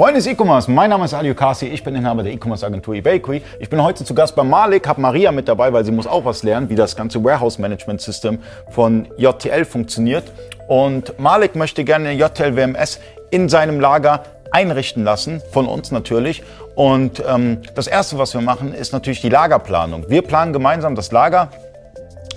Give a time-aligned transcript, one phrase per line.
[0.00, 3.42] Freunde des E-Commerce, mein Name ist Ali Okasi, ich bin Inhaber der E-Commerce Agentur eBakery.
[3.58, 6.24] Ich bin heute zu Gast bei Malik, habe Maria mit dabei, weil sie muss auch
[6.24, 8.38] was lernen, wie das ganze Warehouse Management System
[8.70, 10.24] von JTL funktioniert.
[10.68, 12.98] Und Malik möchte gerne JTL WMS
[13.30, 16.42] in seinem Lager einrichten lassen, von uns natürlich.
[16.74, 20.08] Und ähm, das Erste, was wir machen, ist natürlich die Lagerplanung.
[20.08, 21.50] Wir planen gemeinsam das Lager,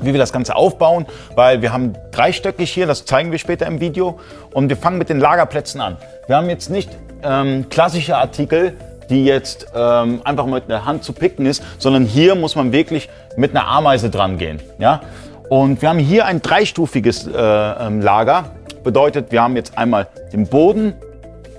[0.06, 1.06] wie wir das Ganze aufbauen,
[1.36, 4.20] weil wir haben dreistöckig hier, das zeigen wir später im Video.
[4.54, 5.98] Und wir fangen mit den Lagerplätzen an.
[6.28, 6.90] Wir haben jetzt nicht
[7.24, 8.76] ähm, klassische Artikel,
[9.10, 13.10] die jetzt ähm, einfach mit der Hand zu picken ist, sondern hier muss man wirklich
[13.36, 14.60] mit einer Ameise dran gehen.
[14.80, 15.02] Ja?
[15.50, 18.46] Und wir haben hier ein dreistufiges äh, ähm, Lager.
[18.84, 20.94] Bedeutet, wir haben jetzt einmal den Boden,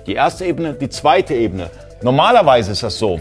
[0.05, 1.69] die erste Ebene, die zweite Ebene.
[2.01, 3.19] Normalerweise ist das so,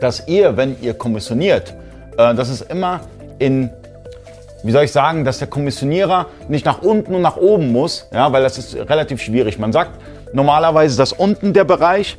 [0.00, 1.74] dass ihr, wenn ihr kommissioniert,
[2.16, 3.00] äh, dass es immer
[3.38, 3.70] in
[4.68, 8.30] wie soll ich sagen, dass der Kommissionierer nicht nach unten und nach oben muss, ja,
[8.32, 9.58] weil das ist relativ schwierig.
[9.58, 9.92] Man sagt
[10.34, 12.18] normalerweise, dass unten der Bereich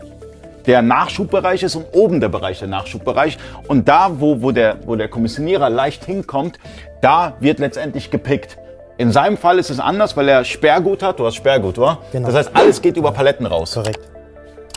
[0.65, 3.37] der Nachschubbereich ist und oben der Bereich der Nachschubbereich.
[3.67, 6.57] Und da, wo, wo, der, wo der Kommissionierer leicht hinkommt,
[7.01, 8.57] da wird letztendlich gepickt.
[8.97, 11.19] In seinem Fall ist es anders, weil er Sperrgut hat.
[11.19, 11.99] Du hast Sperrgut, oder?
[12.11, 12.29] Genau.
[12.29, 13.75] Das heißt, alles geht über Paletten raus.
[13.75, 13.99] Korrekt.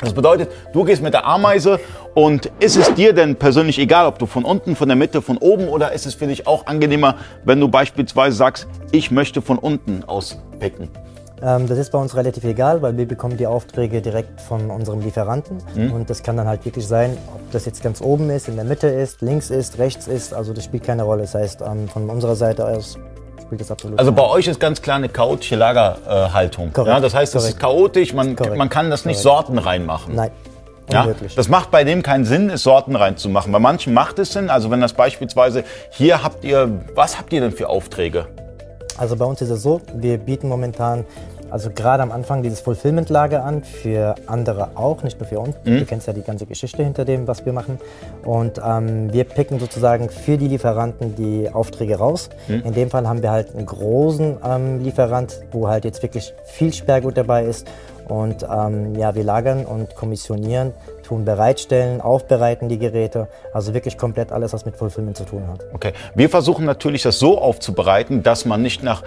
[0.03, 1.79] Das bedeutet, du gehst mit der Ameise
[2.15, 5.39] und ist es dir denn persönlich egal, ob du von unten, von der Mitte, von
[5.39, 7.15] oben oder ist es für dich auch angenehmer,
[7.45, 10.89] wenn du beispielsweise sagst, ich möchte von unten aus picken?
[11.41, 15.01] Ähm, das ist bei uns relativ egal, weil wir bekommen die Aufträge direkt von unserem
[15.01, 15.59] Lieferanten.
[15.75, 15.93] Mhm.
[15.93, 18.65] Und das kann dann halt wirklich sein, ob das jetzt ganz oben ist, in der
[18.65, 20.35] Mitte ist, links ist, rechts ist.
[20.35, 21.23] Also das spielt keine Rolle.
[21.23, 22.99] Das heißt, ähm, von unserer Seite aus
[23.53, 26.73] spielt das absolut Also bei euch ist ganz klar eine chaotische Lagerhaltung.
[26.73, 26.95] Korrekt.
[26.95, 27.51] Ja, das heißt, Korrekt.
[27.51, 29.47] ist chaotisch, man, man kann das nicht Korrekt.
[29.47, 30.15] Sorten reinmachen.
[30.15, 30.31] Nein.
[30.91, 33.53] Ja, das macht bei dem keinen Sinn, es Sorten reinzumachen.
[33.53, 34.51] Bei manchen macht es Sinn.
[34.51, 38.27] Also wenn das beispielsweise, hier habt ihr, was habt ihr denn für Aufträge?
[38.99, 41.05] Also bei uns ist es so, wir bieten momentan
[41.53, 45.55] also gerade am Anfang dieses Fulfillment-Lager an, für andere auch, nicht nur für uns.
[45.65, 45.81] Mhm.
[45.81, 47.79] Du kennst ja die ganze Geschichte hinter dem, was wir machen.
[48.25, 52.31] Und ähm, wir picken sozusagen für die Lieferanten die Aufträge raus.
[52.49, 52.63] Mhm.
[52.65, 56.73] In dem Fall haben wir halt einen großen ähm, Lieferant, wo halt jetzt wirklich viel
[56.73, 57.69] Sperrgut dabei ist.
[58.09, 63.29] Und ähm, ja, wir lagern und kommissionieren, tun bereitstellen, aufbereiten die Geräte.
[63.53, 65.61] Also wirklich komplett alles, was mit Fulfillment zu tun hat.
[65.75, 65.93] Okay.
[66.15, 69.03] Wir versuchen natürlich, das so aufzubereiten, dass man nicht nach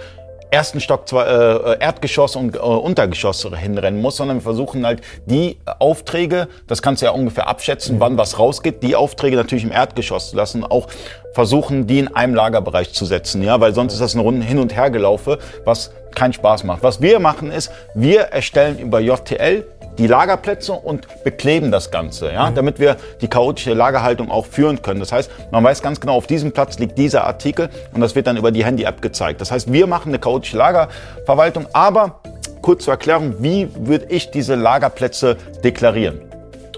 [0.50, 5.58] ersten Stock, zwei, äh, Erdgeschoss und äh, Untergeschoss hinrennen muss, sondern wir versuchen halt die
[5.78, 8.00] Aufträge, das kannst du ja ungefähr abschätzen, mhm.
[8.00, 10.88] wann was rausgeht, die Aufträge natürlich im Erdgeschoss zu lassen, auch
[11.32, 14.58] versuchen, die in einem Lagerbereich zu setzen, ja, weil sonst ist das ein Runden hin
[14.58, 16.82] und her gelaufe, was keinen Spaß macht.
[16.82, 19.66] Was wir machen ist, wir erstellen über JTL
[19.98, 22.54] die Lagerplätze und bekleben das Ganze, ja, mhm.
[22.54, 25.00] damit wir die chaotische Lagerhaltung auch führen können.
[25.00, 28.26] Das heißt, man weiß ganz genau, auf diesem Platz liegt dieser Artikel und das wird
[28.26, 29.40] dann über die Handy-App gezeigt.
[29.40, 32.20] Das heißt, wir machen eine chaotische Lagerverwaltung, aber
[32.62, 36.20] kurz zur Erklärung, wie würde ich diese Lagerplätze deklarieren?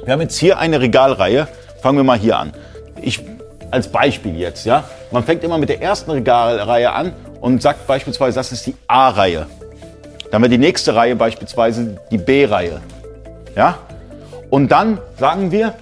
[0.05, 1.49] Wir haben jetzt hier eine Regalreihe.
[1.83, 2.53] Fangen wir mal hier an.
[3.00, 3.23] Ich
[3.71, 4.85] als Beispiel jetzt, ja.
[5.11, 9.47] Man fängt immer mit der ersten Regalreihe an und sagt beispielsweise, das ist die A-Reihe.
[10.25, 12.81] Dann haben wir die nächste Reihe beispielsweise die B-Reihe.
[13.57, 13.79] Ja?
[14.51, 15.75] Und dann sagen wir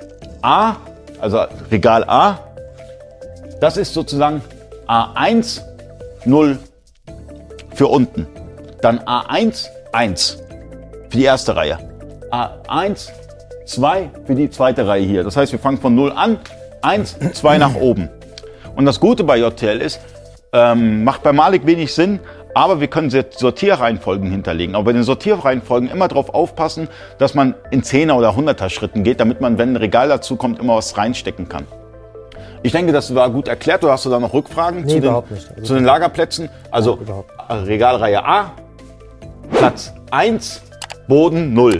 [0.42, 0.76] A,
[1.20, 2.38] also Regal A,
[3.60, 4.42] das ist sozusagen
[4.86, 5.62] A1,
[6.24, 6.58] 0
[7.74, 8.26] für unten.
[8.82, 10.42] Dann A1, 1
[11.08, 11.78] für die erste Reihe.
[12.30, 13.08] A1,
[13.66, 15.24] 2 für die zweite Reihe hier.
[15.24, 16.38] Das heißt, wir fangen von 0 an,
[16.82, 18.08] 1, 2 nach oben.
[18.74, 20.00] Und das Gute bei JTL ist,
[20.52, 22.20] ähm, macht bei Malik wenig Sinn,
[22.56, 24.76] aber wir können Sortierreihenfolgen hinterlegen.
[24.76, 29.20] Aber bei den Sortierreihenfolgen immer darauf aufpassen, dass man in 10er oder 100er Schritten geht,
[29.20, 31.66] damit man, wenn ein Regal dazu kommt, immer was reinstecken kann.
[32.62, 33.82] Ich denke, das war gut erklärt.
[33.82, 35.26] Du hast du da noch Rückfragen nee, zu, den, also
[35.62, 36.48] zu den Lagerplätzen?
[36.70, 38.52] Also ja, Regalreihe A,
[39.50, 40.62] Platz 1,
[41.08, 41.76] Boden 0.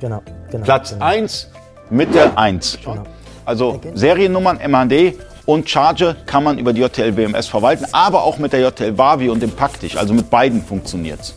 [0.00, 0.20] Genau.
[0.50, 1.04] genau Platz genau.
[1.04, 1.50] 1,
[1.90, 2.78] Mitte 1.
[2.84, 3.04] Genau.
[3.44, 5.14] Also Seriennummern, MHD
[5.48, 9.30] und Charge kann man über die JTL WMS verwalten, aber auch mit der JTL Wavi
[9.30, 9.96] und dem Paktisch.
[9.96, 11.34] Also mit beiden funktioniert es.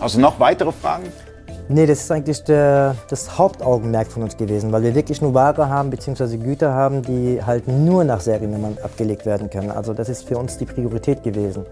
[0.00, 1.04] Hast du noch weitere Fragen?
[1.68, 5.68] Nee, das ist eigentlich der, das Hauptaugenmerk von uns gewesen, weil wir wirklich nur Ware
[5.68, 6.38] haben bzw.
[6.38, 9.70] Güter haben, die halt nur nach Seriennummern abgelegt werden können.
[9.70, 11.66] Also das ist für uns die Priorität gewesen.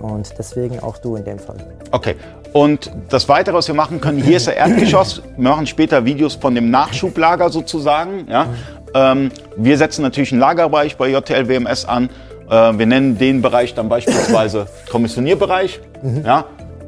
[0.00, 1.56] Und deswegen auch du in dem Fall.
[1.92, 2.16] Okay.
[2.52, 5.22] Und das Weitere, was wir machen können, hier ist der Erdgeschoss.
[5.36, 8.26] Wir machen später Videos von dem Nachschublager sozusagen.
[8.28, 8.48] Ja?
[8.94, 12.10] Ähm, wir setzen natürlich einen Lagerbereich bei JTL WMS an.
[12.48, 15.80] Äh, wir nennen den Bereich dann beispielsweise Kommissionierbereich.
[16.02, 16.24] Mhm.
[16.24, 16.44] Ja?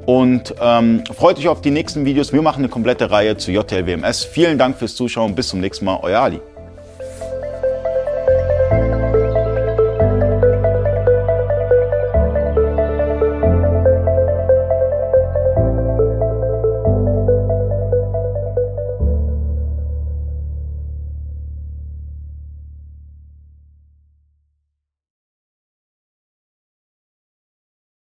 [0.06, 2.32] Und ähm, freut euch auf die nächsten Videos.
[2.32, 4.24] Wir machen eine komplette Reihe zu JTL WMS.
[4.24, 5.34] Vielen Dank fürs Zuschauen.
[5.34, 5.98] Bis zum nächsten Mal.
[6.02, 6.40] Euer Ali.